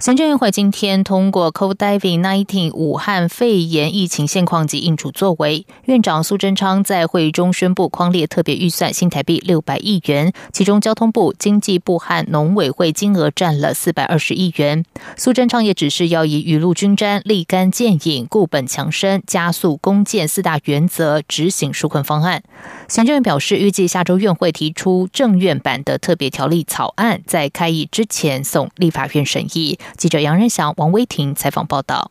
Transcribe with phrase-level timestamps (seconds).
[0.00, 14.84] 行政院会今天通过 COVID-19 武汉肺炎疫情现况及应处作为，院长苏贞昌在会议中宣布框列特别预算新台币六百亿元，其中交通部、经济部和农委会金额占了四百二十亿元。
[15.16, 22.42] 苏贞昌也指示要以雨露均沾、立竿见影、固本强身、加速攻建四大原则执行纾困方案。
[22.88, 29.78] 行政院表示，预计下周院会提出政院版的特别条例草案，在开议之前送立法院审议。
[29.96, 32.10] 记者杨仁祥、王威婷采访报道。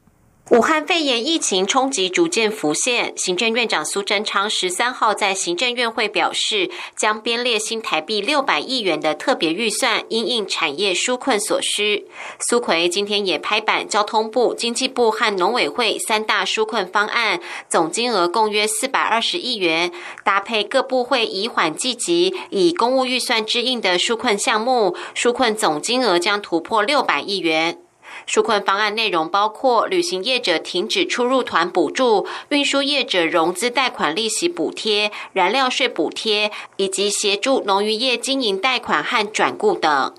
[0.54, 12.06] 武汉肺炎疫情冲击逐渐浮现，行政院长苏贞昌十三号在行政院会表示，将编列新台币六百亿元的特别预算，因应产业纾困所需。
[12.38, 19.92] 苏奎今天也拍板，交通部、经济部和农委会三大纾困方案，总金额共约四百二十亿元，
[20.24, 27.83] 搭配各部会以缓计急，以公务预算支应的纾困项目，纾困总金额将突破六百亿元。
[28.28, 40.14] 纾困方案内容包括旅行业者停止出入团补助、运输业者融资贷款利息补贴、燃料税补贴，以及协助农渔业经营贷款和转雇等。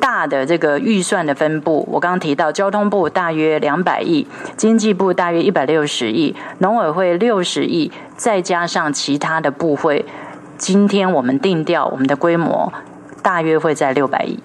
[0.00, 10.04] 大的这个预算的分布，我刚刚提到，交通部大约两百亿，经济部大约一百六十亿，农委会六十亿，再加上其他的部会，
[10.56, 12.72] 今天我们定调我们的规模，
[13.22, 14.38] 大约会在六百亿。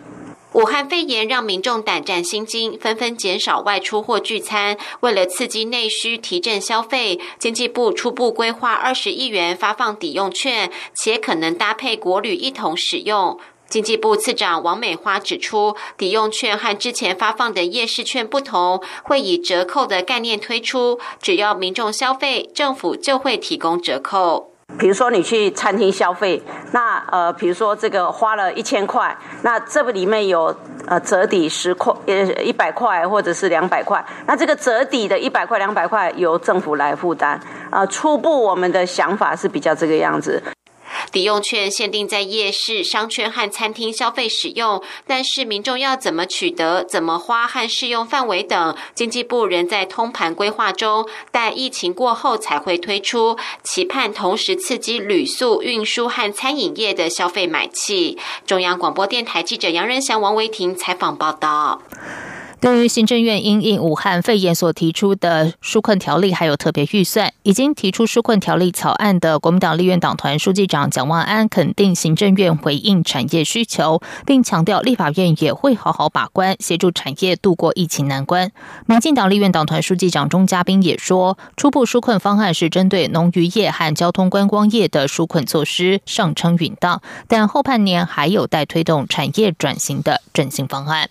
[0.53, 4.77] 武汉肺炎让民众胆战心惊，纷纷减少外出或聚餐。
[4.99, 13.39] 为了刺激内需、提振消费，经济部初步规划二十亿元发放抵用券，且可能搭配国旅一同使用。
[13.67, 24.52] 经济部次长王美花指出，抵用券和之前发放的夜市券不同，会以折扣的概念推出，只要民众消费，政府就会提供折扣。
[24.77, 26.41] 比如说你去餐厅消费，
[26.71, 30.55] 那呃，比如说这个花了一千块，那这个里面有
[30.87, 32.13] 呃折抵十块，呃
[32.43, 37.39] 一百块或者是两百块，那这个折抵的一百块两百块由政府来负担。
[37.69, 40.41] 啊，初步我们的想法是比较这个样子。
[41.11, 53.37] 抵用券限定在夜市、商圈和餐厅消费使用，但是民众要怎么取得、怎么花和适用范围等，经济部仍在通盘规划中，待疫情过后才会推出。
[53.63, 58.17] 期盼同时刺激旅宿、运输和餐饮业的消费买气。
[58.45, 61.81] 中央广播电台记者杨仁祥、王维婷采访报道。
[62.63, 78.49] 对于行政院因应武汉肺炎所提出的纾困条例，还有特别预算，已经提出纾困条例草案的国民党立院党团书记长蒋万安肯定行政院回应产业需求，并强调立法院也会好好把关，协助产业度过疫情难关。
[78.85, 91.09] 民进党立院党团书记长钟嘉宾也说，初步纾困方案是针对农渔业和交通观光业的纾困措施，上称允当，但后半年还有待推动产业转型的振兴方案。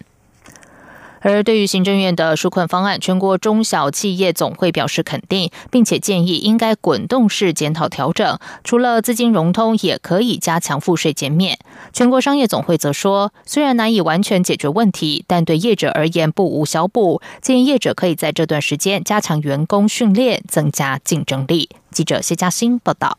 [1.23, 8.39] 而对于行政院的纾困方案，全国中小企业总会表示肯定，并且建议应该滚动式检讨调整。
[8.65, 11.59] 除了资金融通，也可以加强赋税减免。
[11.93, 17.23] 全国商业总会则说，虽然难以完全解决问题，但对业者而言不无小补。
[17.41, 21.71] 建议业者可以在这段时间加强员工训练，增加竞争力。
[21.91, 23.19] 记者谢嘉欣报道。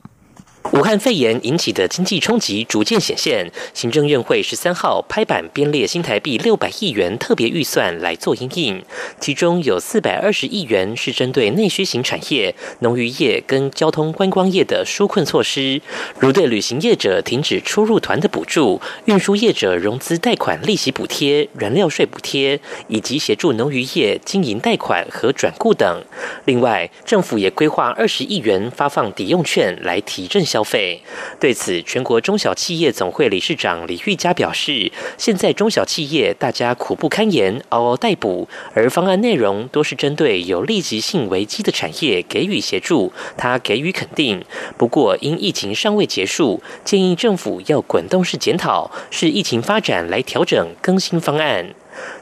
[0.72, 8.84] 武汉肺炎引起的经济冲击逐渐显现，行政院会十三号拍板编列新台币六百亿元特别预算来做应应，
[9.20, 15.82] 其中有四百二十亿元是针对内需型产业、农渔业跟交通观光业的纾困措施，
[16.18, 26.04] 如对旅行业者停止出入团的补助、运输业者融资贷款利息补贴、燃料税补贴，以及协助农渔业经营贷款和转雇等。
[26.46, 30.44] 另外，政府也规划二十亿元发放抵用券来提振。
[30.54, 31.02] 消费
[31.40, 44.46] 对此，全国中小企业总会理事长李玉佳表示，现在中小企业大家苦不堪言，嗷嗷待哺，而方案内容都是针对有立即性危机的产业给予协助，他给予肯定。
[44.78, 51.74] 不过，因疫情尚未结束，建议政府要滚动式检讨，视疫情发展来调整更新方案。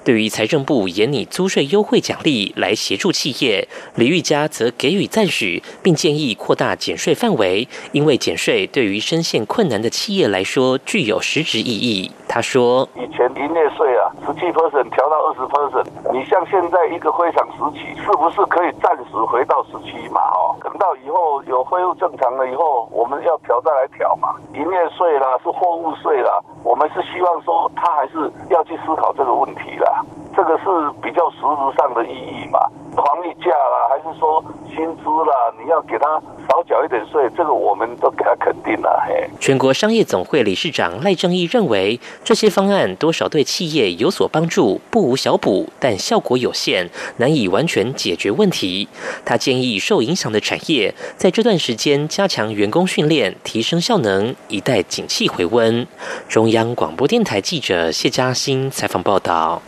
[0.04, 12.12] 对于财政部严拟租税优惠奖励来协助企业，李玉佳则给予赞许，并建议扩大减税范围，因为减税对于深陷困难的企业来说具有实质意义。
[12.28, 13.91] 他说：“以前营业税
[14.25, 20.21] 十七 percent 调到二十 percent，你像现在一个非常时期，是不是可以暂时回到十七嘛？
[20.21, 24.36] 哦，等到以后有恢复正常了以后，我们要调再来调嘛。
[24.53, 30.03] 营业税啦，是货物税啦，我们是希望说他还是要去思考这个问题啦。
[30.36, 30.65] 这个是
[31.01, 32.59] 比较实质上的意义嘛。
[32.95, 36.21] 防疫价啦，还是说薪资啦，你要给他
[36.51, 39.01] 少缴一点税，这个我们都给他肯定了。
[39.07, 48.89] 嘿，全国商业总会理事长赖正义认为，这些方案多少对企业有所帮助，不无小补，但效果有限，难以完全解决问题。
[49.24, 55.88] 他建议受影响的产业在这段时间加强员工训练，提升效能，以待景气回温。
[56.27, 59.62] 中央广播电台记者谢嘉欣采访报道。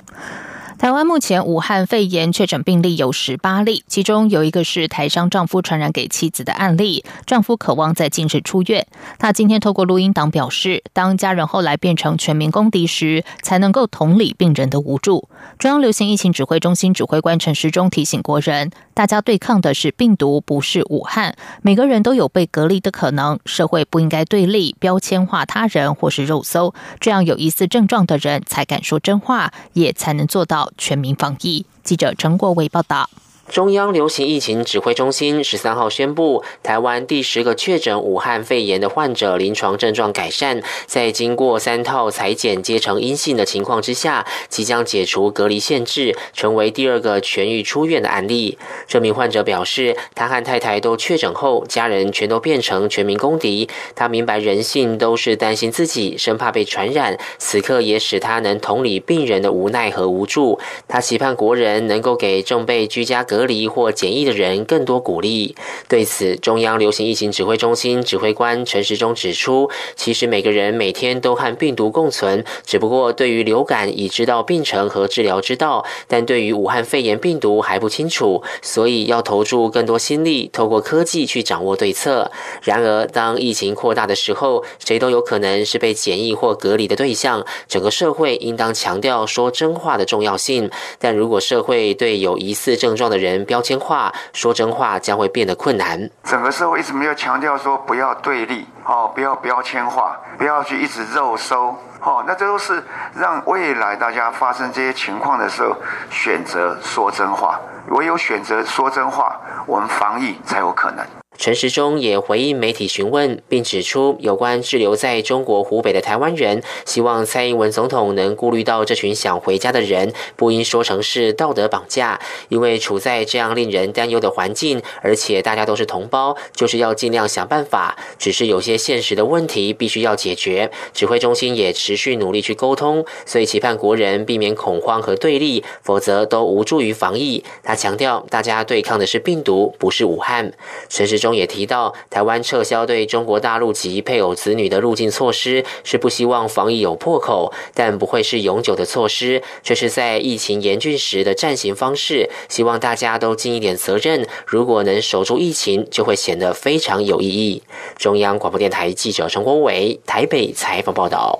[0.83, 7.05] 台湾目前武汉肺炎确诊病例有十八例，其中有一个是台商丈夫传染给妻子的案例。
[7.25, 8.85] 丈夫渴望在近日出院。
[9.17, 15.29] 他今天透过录音档表示，当家人后来变成全民公敌时，才能够同理病人的无助。
[15.57, 21.35] 中央流行疫情指挥中心指挥官陈时中提醒国人，大家对抗的是病毒，不是武汉。
[21.61, 30.71] 每个人都有被隔离的可能，社会不应该对立、标签化他人或是肉搜，这样有疑似症状的人才敢说真话，也才能做到。
[30.77, 31.65] 全民防疫。
[31.83, 33.09] 记者陈国伟报道。
[33.49, 48.57] 中央流行疫情指挥中心十三号宣布，台湾第十个确诊武汉肺炎的患者临床症状改善，在经过三套裁剪皆呈阴性的情况之下，即将解除隔离限制，成为第二个痊愈出院的案例。
[48.87, 53.67] 这名患者表示，他和太太都确诊后，家人全都变成全民公敌。
[53.93, 60.57] 他明白人性都是担心自己，生怕被传染，此刻也使他能同理病人的无奈和无助。
[60.87, 63.25] 他期盼国人能够给正被居家。
[63.33, 65.55] 隔离或检疫的人更多鼓励。
[65.87, 82.31] 对此，中央流行疫情指挥中心指挥官陈时中指出，其实每个人每天都和病毒共存，只不过对于流感已知道病程和治疗之道，但对于武汉肺炎病毒还不清楚，所以要投注更多心力，透过科技去掌握对策。
[82.61, 87.43] 然而，当疫情扩大的时候，谁都有可能是被检疫或隔离的对象。
[87.67, 90.69] 整个社会应当强调说真话的重要性。
[90.99, 96.09] 但如果社会对有疑似症状的人，标签化说真话将会变得困难。
[96.25, 102.83] 整个社会一直没有强调说不要对立，哦，不要标签化，不要去一直肉搜，哦，那这都是
[103.15, 105.75] 让未来大家发生这些情况的时候
[106.11, 107.59] 选择说真话。
[107.89, 111.05] 唯有选择说真话，我们防疫才有可能。
[111.35, 122.19] 陈时中也回应媒体询问，并指出有关滞留在中国湖北的台湾人，希望蔡英文总统能顾虑到这群想回家的人，不应说成是道德绑架，
[122.49, 127.97] 因为处在这样令人担忧的环境，而且大家都是同胞，就是要尽量想办法。
[128.19, 137.43] 只是有些现实的问题必须要解决，指挥中心也持持续努力去沟通，所以期盼国人避免恐慌和对立，否则都无助于防疫。
[137.63, 140.53] 他强调，大家对抗的是病毒，不是武汉。
[140.89, 141.23] 陈时。
[141.23, 152.29] 中也提到，台湾撤销对中国大陆及配偶子女的入境措施，是不希望防疫有破口，但不会是永久的措施，这是在疫情严峻时的暂行方式。
[152.49, 157.63] 希望大家都尽一点责任，如果能守住疫情，就会显得非常有意义。
[157.95, 161.39] 中央广播电台记者陈国伟台北采访报道。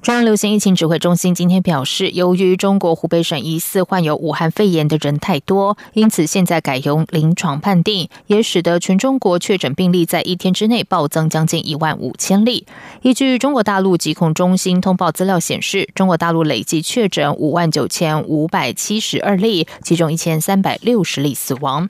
[0.00, 12.64] 中央流行疫情指挥中心今天表示，由于中国湖北省疑似患有武汉肺炎的人太多，因此现在改用临床判定，也使得全中国确诊病例在一天之内暴增将近一万五千例。
[13.02, 21.88] 依据中国大陆疾控中心通报资料显示，中国大陆累计确诊五万九千五百七十二例，其中一千三百六十例死亡。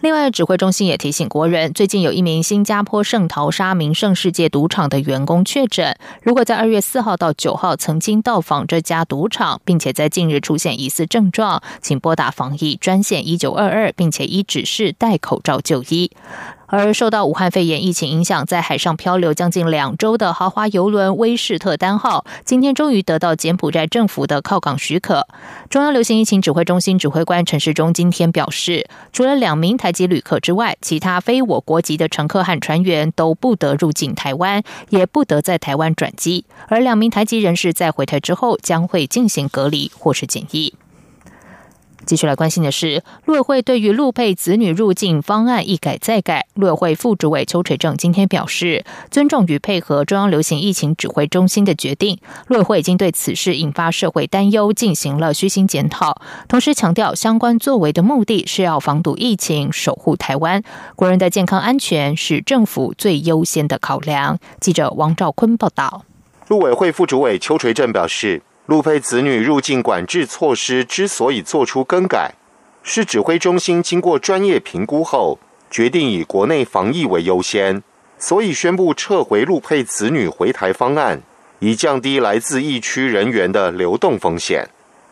[0.00, 7.47] 另外，指挥中心也提醒国人，最近有一名新加坡圣淘沙名胜世界赌场的员工确诊，如果在二月四号到九。
[7.48, 16.10] 九号曾经到访这家赌场，并且在近日出现疑似症状，请拨打防疫专线一九二二，并且依指示戴口罩就医。
[16.68, 25.26] 而受到武汉肺炎疫情影响，在海上漂流将近两周的豪华游轮威士特丹号，今天终于得到柬埔寨政府的靠港许可。
[25.70, 36.44] 中央流行疫情指挥中心指挥官陈时中今天表示，除了两名台籍旅客之外，其他非我国籍的乘客和船员都不得入境台湾，也不得在台湾转机。
[36.68, 40.74] 而两名台籍人士在回台之后，将会进行隔离或是检疫。
[42.08, 46.46] 继续来关心的是，陆委会对于陆配子女入境方案一改再改。
[46.54, 52.18] 陆委会副主委邱垂正今天表示，尊重与配合中央流行疫情指挥中心的决定。
[52.46, 60.62] 陆委会已经对此事引发社会担忧进行了虚心检讨，同时强调相关作为的目的是要防堵疫情，守护台湾
[60.96, 64.38] 国人的健康安全是政府最优先的考量。
[64.60, 66.06] 记者王兆坤报道。
[66.48, 72.34] 陆委会副主委邱垂正表示，陆配子女入境管制措施之所以做出更改，
[72.82, 75.38] 是指挥中心经过专业评估后，
[75.70, 77.82] 决定以国内防疫为优先，
[78.18, 81.22] 所以宣布撤回陆配子女回台方案，
[81.60, 84.68] 以降低来自疫区人员的流动风险。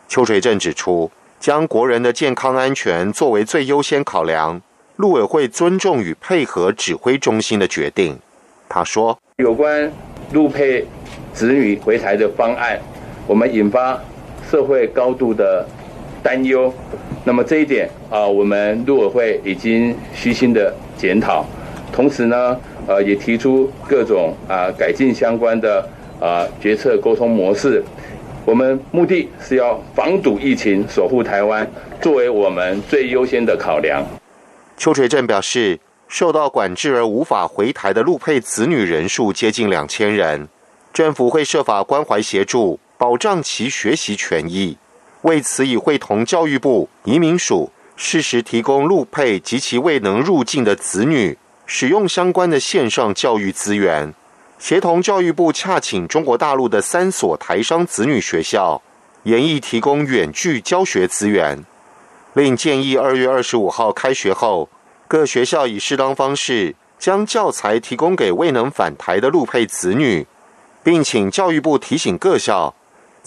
[0.07, 1.09] 邱垂正指出，
[1.39, 4.61] 将国人的健康安全作为最优先考量，
[4.97, 8.19] 陆委会尊重与配合指挥中心的决定。
[8.69, 9.91] 他说：“有关
[10.31, 10.85] 陆配。”
[11.33, 12.79] 子女回台的方案，
[13.27, 14.01] 我们引发
[14.49, 15.67] 社会高度的
[16.23, 16.73] 担忧。
[17.23, 21.45] 那么这一点啊，我们陆委会已经虚心的检讨，
[21.91, 22.57] 同时呢，
[22.87, 25.85] 呃，也提出各种啊改进相关的
[26.21, 27.83] 啊决策沟通模式。
[28.45, 31.69] 我们目的是要防堵疫情，守护台湾，
[32.01, 34.01] 作为我们最优先的考量。
[34.77, 40.47] 邱垂正表示，受到管制而无法回台的陆配子女人数接近两千人。
[40.93, 44.77] 政府会设法关怀协助，保障其学习权益。
[45.21, 54.13] 为此，已会同教育部、移民署适时提供陆配及其未能入境的子女使用相关的线上教育资源，
[54.59, 58.81] 协同教育部洽请中国大陆的三所台商子女学校，
[59.23, 61.65] 研议提供远距教学资源。
[62.33, 64.69] 另建议二月二十五号开学后，
[65.07, 70.25] 各学校以适当方式将教材提供给未能返台的陆配子女。
[70.83, 72.73] 并请教育部提醒各校，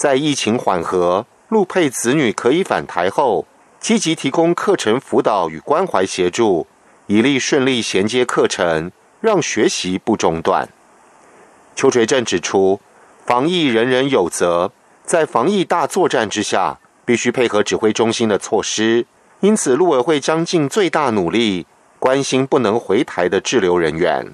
[0.00, 3.46] 在疫情缓和、陆配子女可以返台后，
[3.78, 6.66] 积极提供课程辅导与关怀协助，
[7.06, 8.90] 以利顺利衔接课程，
[9.20, 10.66] 让学习不中断。
[11.76, 12.80] 邱垂正指出，
[13.26, 14.72] 防疫人人有责，
[15.04, 19.04] 在防疫大作战之下，必须配合指挥中心的措施，
[19.40, 21.66] 因此陆委会将尽最大努力
[21.98, 24.26] 关心不能回台的滞留人员。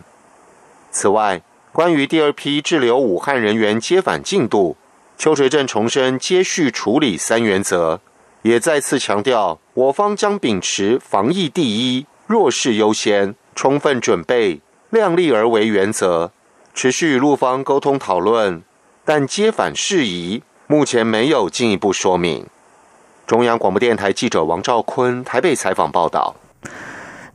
[0.92, 1.42] 此外，
[1.73, 4.76] 关于第二批滞留武汉人员接返进度，
[5.18, 8.00] 邱垂正重申接续处理三原则，
[8.42, 16.30] 也再次强调，我方将秉持防疫第一、弱势优先、充分准备、量力而为原则，
[16.75, 18.62] 持续与陆方沟通讨论，
[19.04, 22.46] 但接返事宜目前没有进一步说明。
[23.26, 26.37] 中央广播电台记者王兆坤台北采访报道。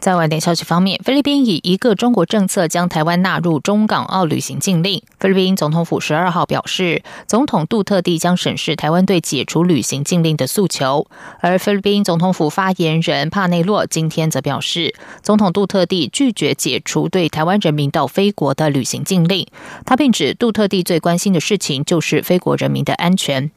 [0.02, 5.00] 在外电消息方面，菲律宾以一个中国政策将台湾纳入中港澳旅行禁令。
[5.20, 11.06] 菲律宾总统府十二号表示，总统杜特地将审视台湾对解除旅行禁令的诉求。
[11.40, 19.46] 而菲律宾总统府发言人帕内洛今天则表示，总统杜特地拒绝解除对台湾人民到非国的旅行禁令。
[19.86, 23.52] 他并指，杜特地最关心的事情就是非国人民的安全。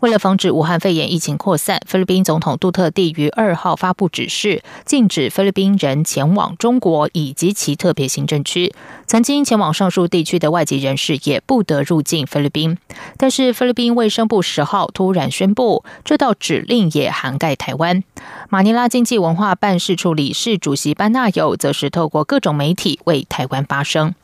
[0.00, 8.72] 为了防止武汉肺炎疫情扩散，菲律宾总统杜特地于二号发布指示，禁止菲律宾人人前往中国以及其特别行政区。
[9.06, 12.76] 曾经前往上述地区的外籍人士也不得入境菲律宾。
[13.16, 18.02] 但是，菲律宾卫生部十号突然宣布，这道指令也涵盖台湾。
[18.50, 24.14] 马尼拉经济文化办事处理事主席班纳友则是透过各种媒体为台湾发声。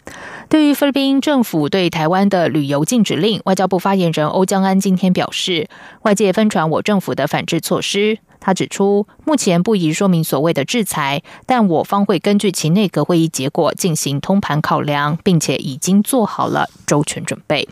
[0.49, 5.69] 对于菲律宾政府对台湾的旅游禁止令，外交部发言人欧江安今天表示，
[6.03, 8.19] 外界分传我政府的反制措施。
[8.45, 17.69] 他指出，目前不宜说明所谓的制裁，但我方会根据其内阁会议结果进行通盘考量，并且已经做好了周全准备。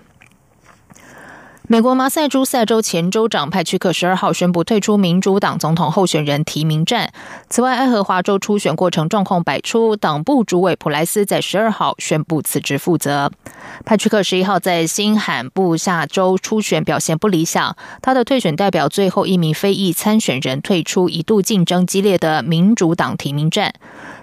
[1.71, 7.12] 美国马赛诸塞州前州长派屈克十二号宣布退出民主党总统候选人提名战。
[7.49, 13.31] 此外，爱荷华州初选过程状况百出，党部主委普莱斯在十二号宣布辞职负责。
[13.85, 23.73] 派屈克十一号在新罕布夏州初选表现不理想，他的退选代表最后一名非裔参选人退出一度竞争激烈的民主党提名战。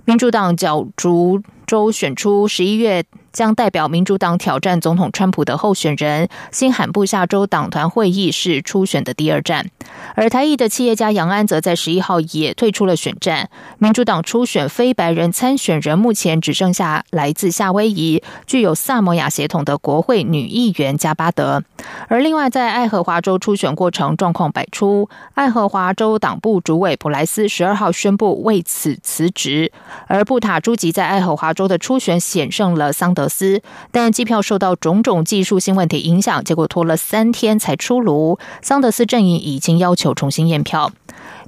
[0.04, 3.06] 民主党角逐州选出十一月。
[3.38, 9.70] 将代表民主党挑战总统川普的候选人，新罕布夏州党团会议是初选的第二站。
[10.16, 13.48] 而台裔的企业家杨安则在十一号也退出了选战。
[13.78, 21.62] 民主党初选非白人参选人目前只剩下来自夏威夷、具有萨摩亚血统的国会女议员加巴德。
[22.08, 29.72] 而另外，在爱荷华州初选过程状况百出，爱荷华州党部主委普莱斯十二号宣布为此辞职。
[30.08, 33.27] 而布塔朱吉在爱荷华州的初选险胜了桑德。
[33.28, 38.40] 斯，但机票受到种种技术性问题影响，结果拖了三天才出炉。
[38.62, 40.92] 桑德斯阵营已经要求重新验票。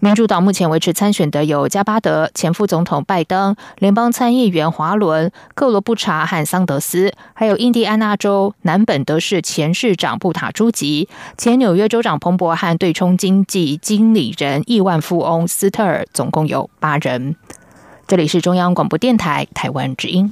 [0.02, 17.36] 民主党目前维持参选的有加巴德、前副总统拜登、联邦参议员华伦、克罗布查和桑德斯，还有印第安纳州南本德市前市长布塔朱吉、前纽约州长彭博和对冲经济经理人亿万富翁斯特尔，总共有八人。
[18.08, 20.32] 这里是中央广播电台台湾之音。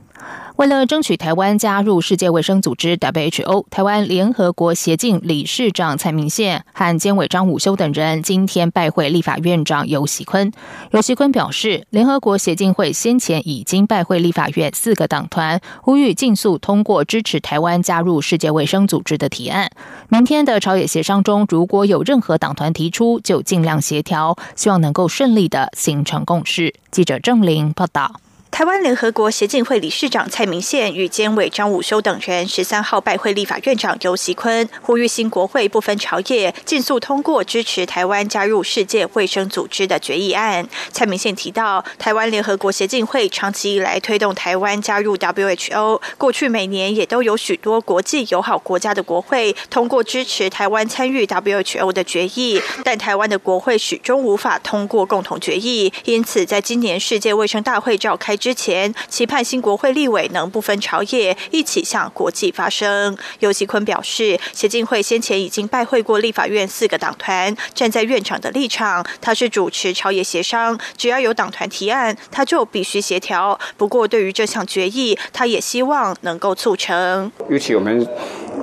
[0.61, 10.51] 为了争取台湾加入世界卫生组织 （WHO），台湾联合国协进理事长蔡明宪和监委张武修等人今天拜会立法院长游喜坤。
[10.91, 19.67] 游锡坤表示，联合国协进会先前已经拜会立法院四个党团，呼吁尽速通过支持台湾加入世界卫生组织的提案。
[20.09, 26.75] 明天的朝野协商中，如果有任何党团提出，就尽量协调，希望能够顺利的形成共识。
[26.91, 28.21] 记者郑玲报道。
[28.51, 40.67] 台湾联合国协进会理事长蔡明宪与监委张武修等人十三号拜会立法院长游锡坤，呼吁新国会不分朝野，尽速通过支持台湾加入世界卫生组织的决议案。
[40.91, 58.37] 蔡明宪提到，台湾联合国协进会长期以来推动台湾加入 WHO，过去每年也都有许多国际友好国家的国会通过支持台湾参与 WHO 的决议，但台湾的国会始终无法通过共同决议，因此在今年世界卫生大会召开。
[58.41, 63.15] 之前期盼新国会立委能不分朝野一起向国际发声。
[63.37, 73.59] 尤其坤表示，协进会先前已经拜会过立法院四个党团，站在院长的立场，他是主持朝野协商，只要有党团提案，他就必须协调。
[73.77, 77.31] 不过，对于这项决议，他也希望能够促成。
[77.47, 78.07] 尤其我们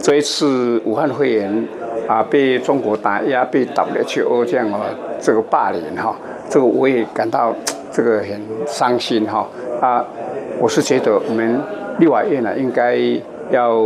[0.03, 1.69] 这一次武汉肺炎
[2.09, 4.81] 啊，被中国打压，被 WHO 这样啊
[5.23, 6.17] 这个霸凌哈，
[6.51, 7.55] 这个我也感到
[7.99, 9.45] 这个很伤心哈。
[9.81, 10.05] 啊，
[10.61, 11.61] 我是觉得我们
[11.99, 12.97] 立法院呢，应该
[13.51, 13.77] 要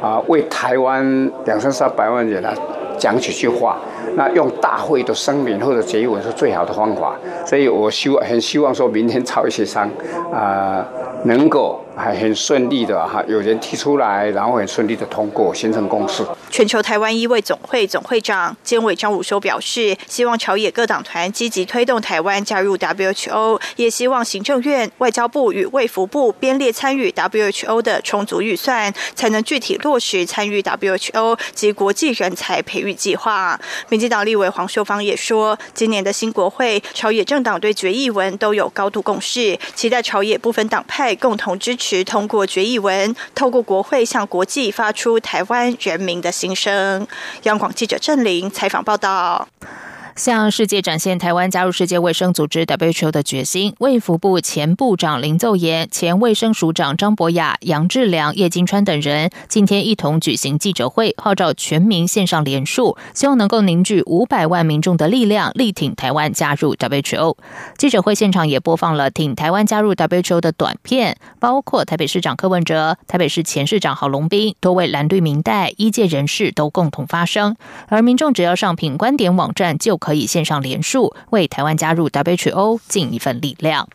[0.00, 2.48] 啊为台湾两三三百万人呢
[2.96, 3.78] 讲几句话。
[4.14, 7.16] 那用大会的声明或者结语是最好的方法。
[7.44, 9.90] 所以我希望很希望说明天朝一协商
[10.32, 10.86] 啊，
[11.24, 11.83] 能够。
[11.96, 16.24] 还很顺利的哈，有人提出来，然后很顺利的通过，形成共识。
[16.50, 33.58] 全球台湾医卫总会总会长兼委张武修表示，希望朝野各党团积极推动台湾加入 WHO，也希望行政院、外交部与卫福部编列参与 WHO 的充足预算，才能具体落实参与 WHO 及国际人才培育计划。
[33.88, 41.83] 民进党立委黄秀芳也说，今年的新国会朝野政党对决议文都有高度共识，期待朝野部分党派共同支持。
[41.86, 47.06] 是通过决议文，透过国会向国际发出台湾人民的心声。
[47.42, 49.46] 央广记者郑玲采访报道。
[50.16, 67.36] 向世界展现台湾加入世界卫生组织 WHO 的决心，卫福部前部长林奏言、前卫生署长张博雅、杨志良、叶金川等人今天一同举行记者会，号召全民线上联署，希望能够凝聚五百万民众的力量，力挺台湾加入 WHO。
[67.76, 77.56] 记者会现场也播放了挺台湾加入 WHO 的短片，包括台北市长柯文哲、台北市前市长郝龙斌、多位蓝绿民代、医界人士都共同发声，
[77.88, 79.98] 而民众只要上品观点网站就。
[80.04, 83.88] 可以线上联署，为台湾加入 WHO 尽一份力量。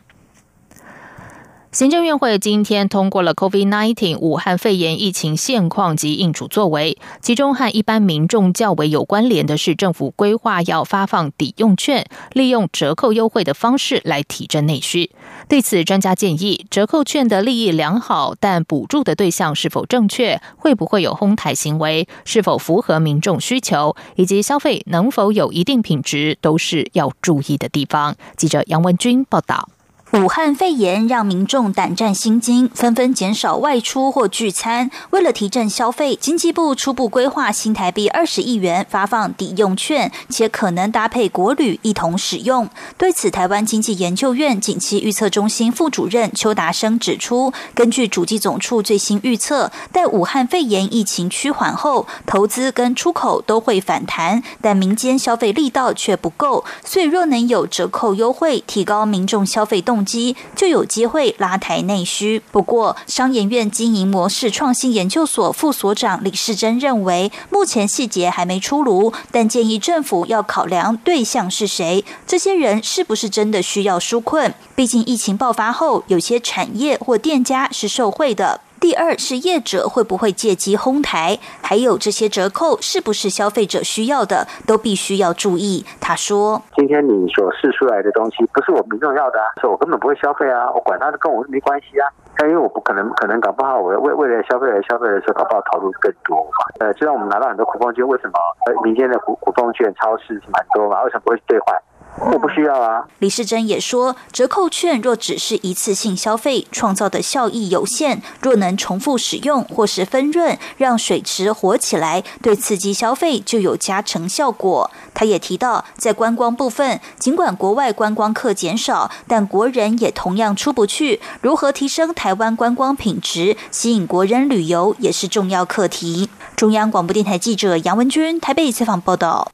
[1.72, 15.12] 行政院会今天通过了 COVID-19 武汉肺炎疫情现况及应处作为，其中和一般民众较为有关联的是，政府规划要发放抵用券，利用折扣优惠的方式来提振内需。
[15.48, 28.16] 对此，专家建议，折扣券的利益良好，但补助的对象是否正确，会不会有哄抬行为，是否符合民众需求，以及消费能否有一定品质，都是要注意的地方。
[28.36, 29.68] 记者杨文君报道。
[30.12, 34.90] 武汉肺炎让民众胆战心惊，纷纷减少外出或聚餐。
[35.10, 42.68] 为了提振消费，经济部初步规划新台币二十亿元发放抵用券，且可能搭配国旅一同使用。
[42.98, 56.64] 对此，台湾经济研究院景气预测中心副主任邱达生指出，根据主计总处最新预测，待武汉肺炎疫情趋缓后，投资跟出口都会反弹，但民间消费力道却不够。
[56.84, 59.99] 所以，若能有折扣优惠，提高民众消费动。
[60.04, 62.42] 机就有机会拉抬内需。
[62.50, 74.54] 不过，商研院经营模式创新研究所副所长李世珍认为，目前细节还没出炉，但建议政府要考量对象是谁，这些人是不是真的需要纾困？
[74.74, 78.60] 毕竟疫情爆发后，有些产业或店家是受贿的。
[78.80, 85.84] 第二是业者会不会借机哄抬，还有这些折扣是不是消费者需要的，都必须要注意。
[86.00, 92.10] 他说：“今天你所试出来的东西不是我民众要的，所以我根本不会消费啊，我管他的跟我没关系啊。
[92.36, 96.66] 但因为我不可能，可能搞不好我为为了消费而消费的时候，搞不好投入更多嘛。
[96.80, 98.34] 呃，就像我们拿到很多苦风券，为什么
[98.66, 101.04] 呃民间的苦苦风券超市是蛮多嘛？
[101.04, 101.78] 为什么不会兑换？
[102.18, 103.04] 我不需要啊。
[103.18, 108.22] 李世珍也说，折扣券若只是一次性消费，创造的效益有限。
[108.40, 114.90] 若能重复使用或是分润，让水池活起来，对刺激消费就有加成效果。
[115.14, 121.20] 他也提到，在观光部分，尽管国外观光客减少，但国人也同样出不去。
[121.40, 126.28] 如何提升台湾观光品质，吸引国人旅游，也是重要课题。
[126.56, 129.50] 中央广播电台记者杨文君台北采访报道。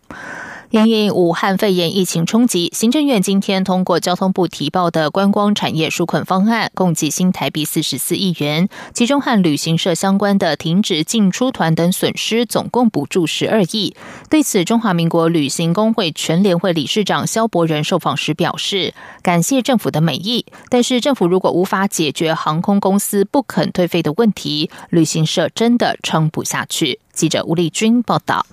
[0.70, 13.94] 因应武汉肺炎疫情冲击，行政院今天通过交通部提报的观光产业纾困方案，共计新台币四十四亿元，其中和旅行社相关的停止进出团等损失，总共补助十二亿。
[14.28, 26.98] 对此，中华民国旅行工会全联会理事长肖伯仁受访时表示，感谢政府的美意，但是政府如果无法解决航空公司不肯退费的问题，旅行社真的撑不下去。
[27.12, 28.44] 记者吴丽君报道。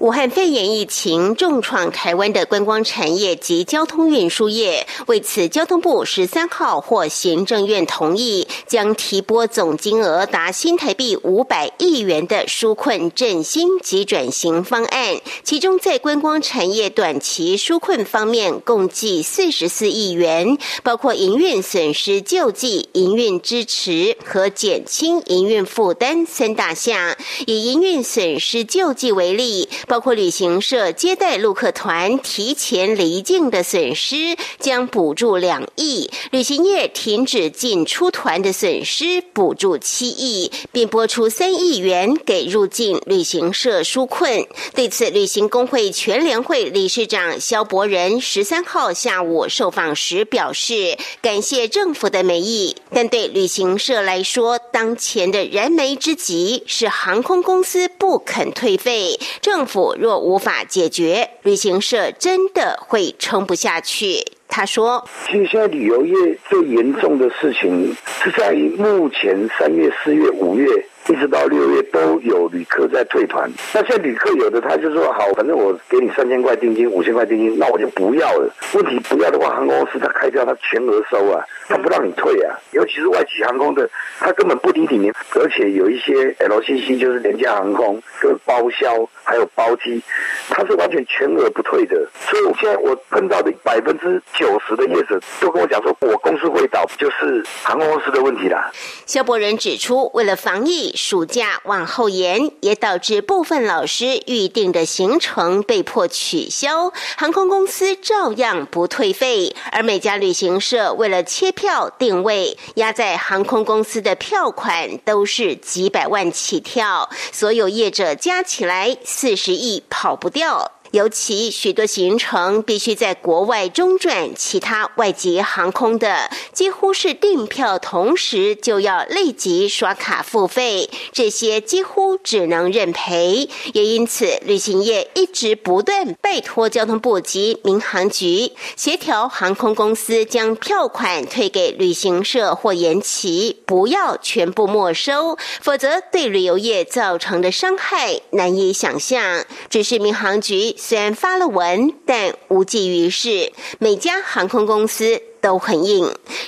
[0.00, 15.16] 武汉肺炎疫情重创台湾的观光产业及交通运输业，为此，交通部十三号获行政院同意，将提拨总金额达新台币五百亿元的纾困振兴及转型方案。
[15.42, 27.16] 其中，在观光产业短期纾困方面，共计四十四亿元，包括营运损失救济、营运支持和减轻营运负担三大项。
[27.46, 29.67] 以营运损失救济为例。
[29.86, 44.46] 包括旅行社接待陆客团提前离境的损失，将补助两亿；旅行业停止进出团的损失，补助七亿，并拨出三亿元给入境旅行社纾困。
[44.74, 59.18] 对此，旅行工会全联会理事长肖伯仁十三号下午受访时表示，感谢政府的美意，但对旅行社来说，当前的燃眉之急是航空公司不肯退费。
[59.40, 64.24] 政政府若无法解决，旅行社真的会撑不下去。
[64.46, 67.92] 他说：“其实现在旅游业最严重的事情
[68.22, 70.68] 是在目前三月、四月、五月。”
[71.08, 78.54] 一直到六月都有旅客在退团，那现在旅客有的他就说好，反正我给你三千块定金、五千块定金，那我就不要了。
[78.74, 82.58] 问题不要的话，航空公司他开票他全额收啊，他不让你退啊。
[82.72, 83.88] 尤其是外企航空的，
[84.20, 90.02] 他根本不理你，而且有一些 LCC 就是廉价航空跟包销还有包机，
[90.50, 92.06] 他是完全全额不退的。
[92.20, 98.70] 所现在我碰到的百分之九十的业者都跟我讲说，我公司会倒，就是航空公司的问题啦。
[99.06, 100.92] 肖伯仁指出，为了防疫。
[100.94, 109.54] 暑假往后延，也导致部分老师预定的行程被迫取消，航空公司照样不退费。
[109.72, 120.72] 而每家旅行社为了切票定位，压在航空公司的票款都是几百万起跳，所有业者加起来四十亿跑不掉。
[120.92, 133.50] 尤其许多行程必须在国外中转，其他外籍航空的几乎是订票同时就要立即刷卡付费，这些几乎只能认赔。
[133.74, 149.44] 也因此，旅行业一直不断拜托交通部及民航局协调航空公司将票款退给旅行社或延期，不要全部没收，否则对旅游业造成的伤害难以想象。
[149.68, 150.76] 只是民航局。
[150.80, 153.52] 虽然发了文，但无济于事。
[153.80, 156.04] 每家航空公司都很硬。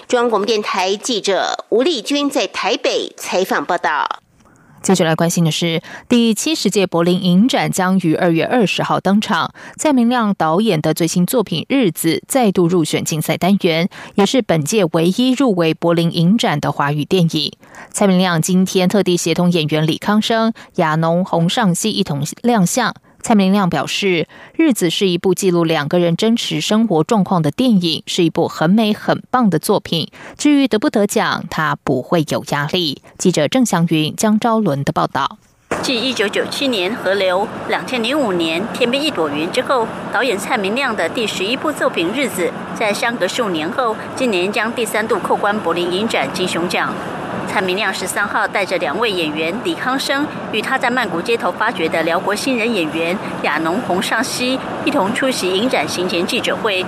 [0.06, 4.20] 中央广播电台记者吴丽君在台北采访报道。
[4.82, 9.52] 接下来关心的是，第七十届柏林影展将于二月二十号登场。
[9.76, 17.52] 蔡明亮导演的最新作品《日子》再度入选竞赛单元，也是本届唯一入围柏林影展的华语电影。
[17.90, 22.94] 蔡明亮今天特地协同演员李康生、亚农、洪尚熙一同亮相。
[23.22, 30.10] 蔡明亮表示，《日子》是一部记录两个人真实生活状况的电影，是一部很美很棒的作品。
[30.36, 33.02] 至于得不得奖，他不会有压力。
[33.18, 35.38] 记者郑祥云、江昭伦的报道。
[35.82, 37.40] 继一九九七年《河流》、
[37.70, 46.92] 两千零五年《天边一朵云》之后，导演蔡明亮的第十一部作品《日子》在相隔数年后，今年将第三度扣关柏林影展金熊奖。
[47.48, 56.84] 蔡明亮十三号带着两位演员李康生与他在曼谷街头发掘的辽国新人演员亚农洪尚熙一同出席影展行前记者会。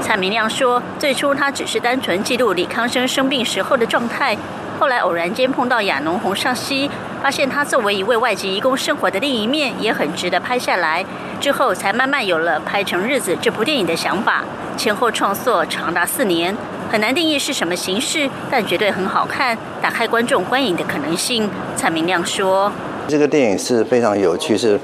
[0.00, 4.38] 蔡明亮说，最初他只是单纯记录李康生生病时候的状态，
[4.78, 6.88] 后来偶然间碰到亚农洪尚熙，
[7.26, 11.04] 发现他作为一位外籍移工生活的另一面也很值得拍下来，
[11.40, 14.44] 之后才慢慢有了拍成《日子》这部电影的想法。
[14.76, 16.56] 前后创作长达四年。
[16.88, 21.50] 很难定义是什么形式，但绝对很好看，打开观众观影的可能性。
[21.74, 22.70] 蔡明亮说
[23.08, 24.78] ：“这个电影是非常有趣，是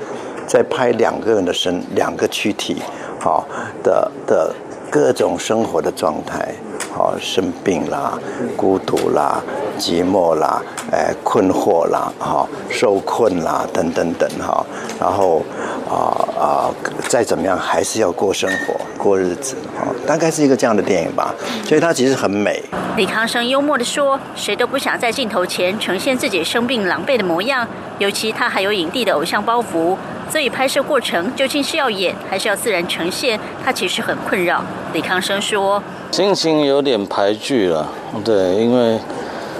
[0.44, 2.82] 在拍两个人的身，两个躯体，
[3.20, 3.46] 好，
[3.84, 4.52] 的的
[4.92, 6.54] 各种生活的状态，
[6.94, 8.18] 好生病啦、
[8.54, 9.42] 孤独啦、
[9.78, 14.62] 寂寞啦、哎困惑啦、哈受困啦等等等哈，
[15.00, 15.42] 然后
[15.88, 16.68] 啊啊
[17.08, 21.34] 再怎么样还是要过生活、过日子啊，大概是一个这样的电影吧。
[21.64, 22.62] 所以它其实很美。
[22.94, 27.66] 李康生幽默地说：“谁都不想在镜头前呈现自己生病狼狈的模样，
[27.98, 29.96] 尤其他还有影帝的偶像包袱。”
[30.30, 34.62] 所以拍摄过程究竟是要演还是要自然呈现，他其实很困扰。
[34.92, 37.88] 李康生说：“心情有点排剧了，
[38.24, 38.98] 对，因为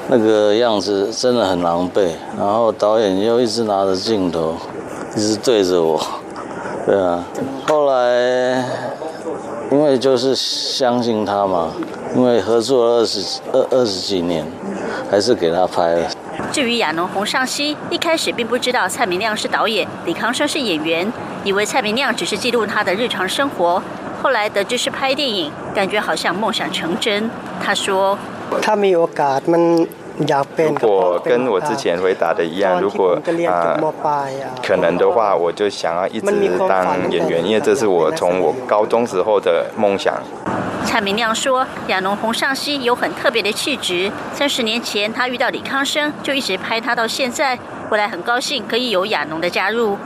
[0.09, 4.57] 那个样子真的很狼狈，然后导演又一直拿着镜头，
[5.17, 6.01] 一直对着我，
[6.87, 7.25] 对啊。
[7.67, 8.65] 后来
[9.71, 11.73] 因为就是相信他嘛，
[12.15, 14.47] 因为合作了二十二二十几年，
[15.11, 16.11] 还是给他拍了。”
[16.53, 21.11] 至于亚农洪尚熙，一开始并不知道蔡明亮是导演，李康生是演员，
[21.45, 23.83] 以为蔡明亮只是记录他的日常生活。
[24.23, 27.31] 后来得知是拍电影，感觉好像梦想成真。
[27.59, 28.19] 他说
[28.61, 29.09] ：“他没有
[30.59, 33.75] 如果跟我之前回答的一样，如果啊
[34.63, 40.15] 可能的话，我就想要一直当演员，因为这是我从我高中时候的梦想。”
[40.93, 44.13] 蔡明亮说：“亚农洪尚熙有很特别的气质。
[44.35, 47.59] 三十年前他遇到李康生，就一直拍他到现在。
[47.89, 49.97] 回来很高兴可以有亚农的加入。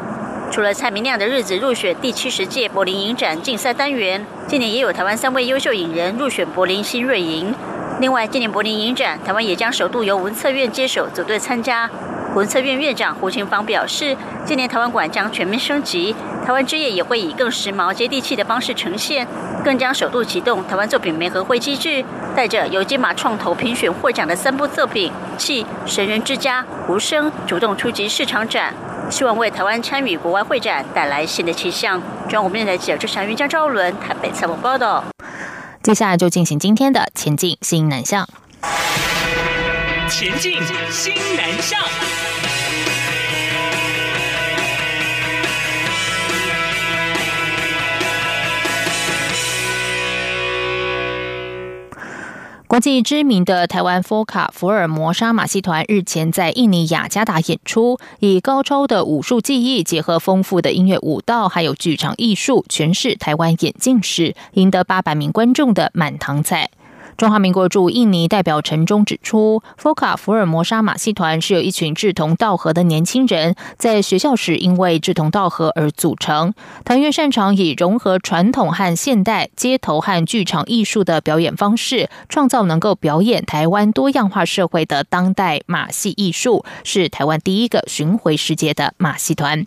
[0.49, 7.53] 除了蔡明亮的日子入选第七十届柏林影展竞赛单元，今年也有台湾三位优秀影人入选柏林新锐影。
[7.99, 11.90] 另外，今年柏林影展，台湾也将首度由文策院接手组队参加。
[12.37, 16.14] 文策院院长胡清芳表示，今年台湾馆将全面升级，
[16.46, 19.26] 台湾之夜也会以更时髦、接地气的方式呈现，
[19.64, 22.04] 更将首度启动台湾作品媒合会机制，
[22.37, 28.72] 带着由金马创投评选获奖的三部作品《气》《神人之家》《无声》，主动出击市场展，
[29.11, 32.00] 希望为台湾参与国外会展带来新的气象。
[32.28, 35.02] 中央五面的记者周祥云、江昭伦台北采访报道。
[35.82, 38.24] 接下来就进行今天的前进新南向。
[40.09, 41.80] 前进新南向。
[52.76, 66.68] 国际知名的台湾佛卡福尔摩沙马戏团日前在印尼雅加达演出，以高超的武术技艺结合丰富的音乐舞蹈，还有剧场艺术，诠释台湾眼镜史，赢得八百名观众的满堂彩。
[67.16, 76.52] 中华民国驻印尼代表陈忠指出，福卡福尔摩沙马戏团是由一群志同道合的年轻人在学校时因为志同道合而组成。
[76.85, 89.66] 团员擅长以融合传统和现代、街头和剧场艺术的表演方式，创造能够表演台湾多样化社会的当代马戏艺术，是台湾第一个巡回世界的马戏团。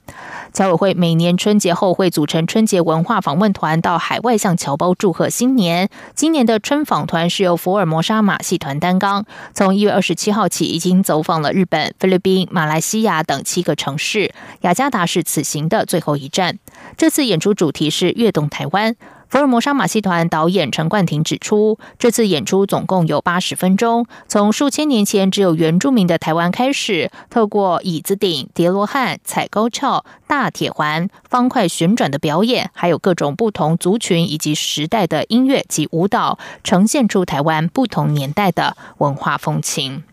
[0.53, 5.89] 侨委会每年春节后会组成春节文化访问团到海外向侨胞祝贺新年。
[6.13, 7.27] 今年的春访团。
[7.39, 9.23] 是由福尔摩沙马戏团担纲，
[9.53, 16.59] 从一月二十七号起，已经走访了日本、菲律宾、马来西亚等七个城市，雅加达是此行的最后一站。
[16.97, 18.97] 这次演出主题是跃动台湾。
[19.29, 40.03] 福尔摩沙马戏团导演陈冠廷指出，这次演出总共有八十分钟，从数千年前只有原住民的台湾开始，透过椅子顶、叠罗汉、踩高跷、大铁环、方块旋转的表演，还有各种不同族群以及时代的音乐及舞蹈，呈现出台湾不同年代的文化风情。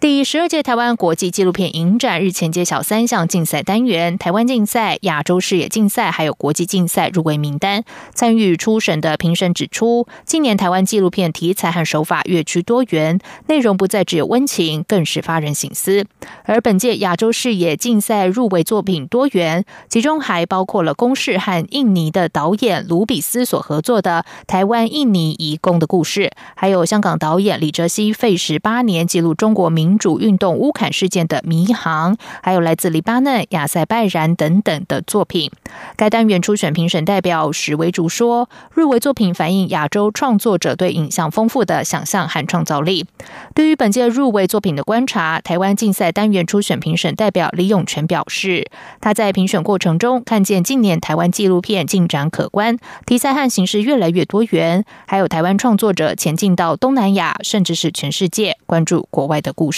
[0.00, 7.82] 第十二届台湾国际纪录片影展日前揭晓三项竞赛单元：台湾竞赛、亚洲视野竞赛，还有国际竞赛入围名单。
[8.14, 16.06] 参与初审的评审指出，今年台湾纪录片题材和手法越趋多元，内容不再只有温情，更是发人省思。
[16.44, 29.87] 而本届亚洲视野竞赛入围作品多元，其中还包括了公视和印尼的导演卢比斯所合作的《台湾印尼移工的故事》，还有香港导演李哲熙费时八年记录中国民。
[29.88, 35.50] 民主运动乌坎事件的迷航，还有来自黎巴嫩亚塞拜然等等的作品。
[35.96, 43.06] 该单元初选评审代表史维竹说：“入围作品反映亚洲创作者对影像丰富的想象和创造力。”
[43.54, 48.70] 对于本届入围作品的观察，台湾竞赛单元初选评审代表李永全表示
[49.00, 59.77] ：“他在评选过程中看见近年台湾纪录片进展可观，题材和形式越来越多元，还有台湾创作者前进到东南亚，甚至是全世界，关注国外的故事。”